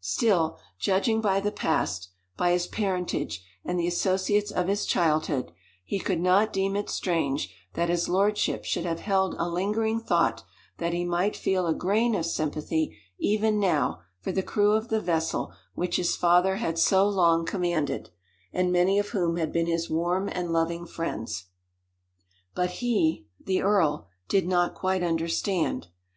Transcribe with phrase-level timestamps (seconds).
[0.00, 5.52] Still, judging by the past by his parentage, and the associates of his childhood,
[5.84, 10.42] he could not deem it strange that his lordship should have held a lingering thought
[10.78, 15.00] that he might feel a grain of sympathy even now for the crew of the
[15.00, 18.10] vessel which his father had so long commanded,
[18.52, 21.44] and many of whom had been his warm and loving friends.
[22.56, 25.86] But he the earl did not quite understand.